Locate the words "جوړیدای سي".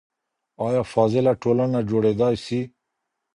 1.89-2.59